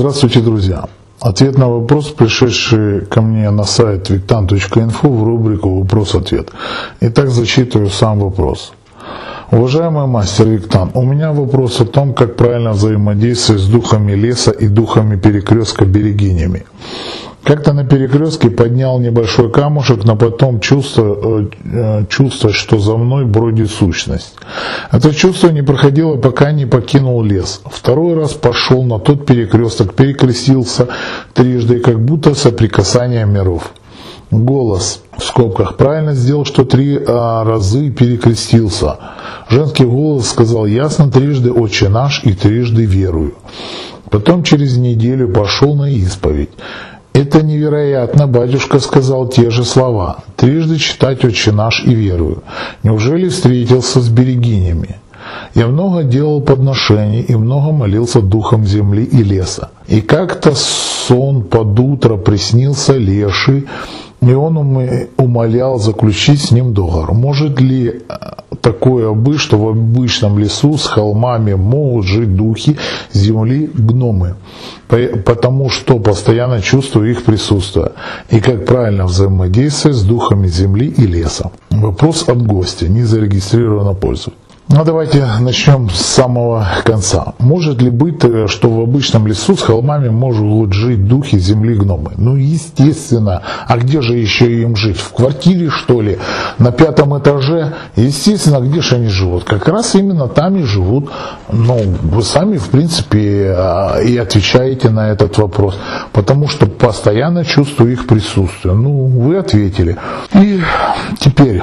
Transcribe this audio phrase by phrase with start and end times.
[0.00, 0.84] Здравствуйте, друзья!
[1.20, 6.48] Ответ на вопрос, пришедший ко мне на сайт victan.info в рубрику «Вопрос-ответ».
[7.00, 8.72] Итак, зачитываю сам вопрос.
[9.50, 14.68] Уважаемый мастер Виктан, у меня вопрос о том, как правильно взаимодействовать с духами леса и
[14.68, 16.64] духами перекрестка берегинями.
[17.44, 23.70] Как-то на перекрестке поднял небольшой камушек, но потом чувство, э, чувство, что за мной бродит
[23.70, 24.34] сущность.
[24.92, 27.62] Это чувство не проходило, пока не покинул лес.
[27.64, 30.88] Второй раз пошел на тот перекресток, перекрестился
[31.32, 33.72] трижды, как будто соприкасание миров.
[34.30, 38.96] Голос в скобках правильно сделал, что три а, разы перекрестился.
[39.48, 43.34] Женский голос сказал ясно трижды «Отче наш» и трижды «Верую».
[44.08, 46.50] Потом через неделю пошел на исповедь.
[47.20, 50.20] Это невероятно, батюшка сказал те же слова.
[50.36, 52.42] Трижды читать «Отче наш» и верую.
[52.82, 54.96] Неужели встретился с берегинями?
[55.54, 59.68] Я много делал подношений и много молился духом земли и леса.
[59.86, 63.66] И как-то сон под утро приснился леший,
[64.22, 64.56] и он
[65.18, 67.12] умолял заключить с ним договор.
[67.12, 68.14] Может ли э,
[68.60, 72.76] такое быть, что в обычном лесу с холмами могут жить духи
[73.12, 74.36] земли гномы?
[74.88, 77.92] Потому что постоянно чувствую их присутствие.
[78.30, 81.50] И как правильно взаимодействовать с духами земли и леса?
[81.70, 84.34] Вопрос от гостя, не зарегистрировано пользователь.
[84.72, 87.34] Ну давайте начнем с самого конца.
[87.40, 92.12] Может ли быть, э, что в обычном лесу с холмами могут жить духи земли гномы?
[92.16, 93.42] Ну естественно.
[93.66, 94.96] А где же еще им жить?
[94.96, 96.20] В квартире что ли?
[96.58, 97.72] На пятом этаже?
[97.96, 99.42] Естественно, где же они живут?
[99.42, 101.10] Как раз именно там и живут.
[101.50, 105.76] Ну, вы сами, в принципе, э, и отвечаете на этот вопрос.
[106.12, 108.74] Потому что постоянно чувствую их присутствие.
[108.74, 109.96] Ну, вы ответили.
[110.32, 110.60] И
[111.18, 111.60] теперь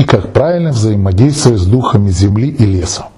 [0.00, 3.08] и как правильно взаимодействовать с духами земли и леса.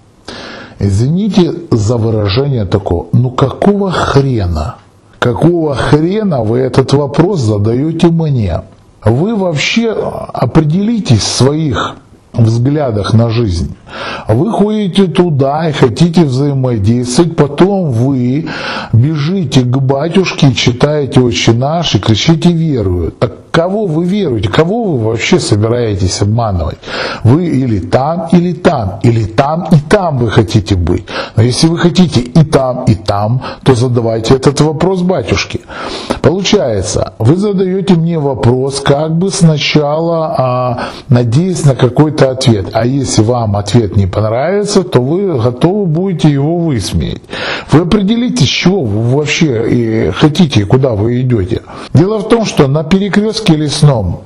[0.80, 4.76] Извините за выражение такое, ну какого хрена?
[5.20, 8.62] Какого хрена вы этот вопрос задаете мне?
[9.04, 11.94] Вы вообще определитесь в своих
[12.32, 13.76] взглядах на жизнь.
[14.26, 18.48] Вы ходите туда и хотите взаимодействовать, потом вы
[18.92, 23.12] бежите к батюшке, читаете «Отче наш» и кричите «Верую».
[23.12, 26.78] Так кого вы веруете, кого вы вообще собираетесь обманывать?
[27.22, 31.04] Вы или там, или там, или там и там вы хотите быть.
[31.36, 35.60] Но если вы хотите и там, и там, то задавайте этот вопрос батюшке.
[36.22, 40.78] Получается, вы задаете мне вопрос, как бы сначала а,
[41.08, 42.70] надеясь на какой-то ответ.
[42.72, 47.22] А если вам ответ не понравится, то вы готовы будете его высмеять.
[47.70, 51.62] Вы определитесь, чего вы вообще и хотите, и куда вы идете.
[51.94, 54.20] Дело в том, что на перекрестке лесном,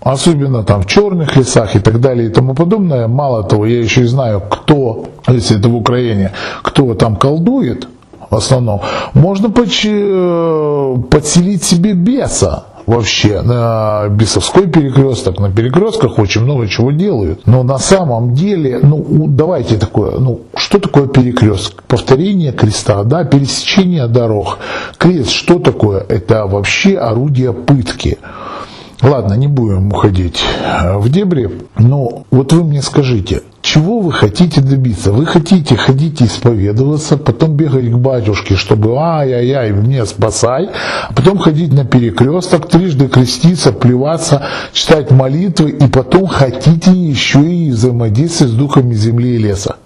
[0.00, 4.02] особенно там в черных лесах и так далее и тому подобное, мало того, я еще
[4.02, 6.32] и знаю, кто, если это в Украине,
[6.62, 7.88] кто там колдует,
[8.30, 8.80] в основном,
[9.12, 17.46] можно э, подселить себе беса вообще на бесовской перекресток, на перекрестках очень много чего делают.
[17.46, 21.82] Но на самом деле, ну давайте такое, ну что такое перекресток?
[21.84, 24.58] Повторение креста, да, пересечение дорог.
[24.98, 26.04] Крест что такое?
[26.08, 28.18] Это вообще орудие пытки.
[29.02, 34.60] Ладно, не будем уходить э, в дебри, но вот вы мне скажите, чего вы хотите
[34.60, 35.12] добиться?
[35.12, 40.68] Вы хотите ходить исповедоваться, потом бегать к батюшке, чтобы ай-яй-яй, мне спасай,
[41.08, 44.42] а потом ходить на перекресток, трижды креститься, плеваться,
[44.74, 49.76] читать молитвы, и потом хотите еще и взаимодействовать с духами земли и леса.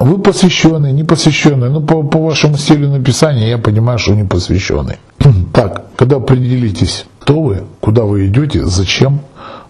[0.00, 1.68] Вы посвященный, не посвященный.
[1.68, 4.96] Ну, по, по вашему стилю написания я понимаю, что не посвященный.
[5.52, 9.20] Так, когда определитесь, кто вы, куда вы идете, зачем,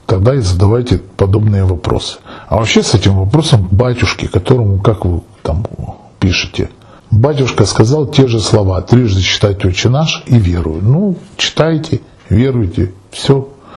[0.06, 2.18] тогда и задавайте подобные вопросы.
[2.54, 5.66] А вообще с этим вопросом батюшке, которому, как вы там
[6.20, 6.70] пишете,
[7.10, 10.80] батюшка сказал те же слова, трижды читать «Отче наш» и верую.
[10.80, 13.48] Ну, читайте, веруйте, все,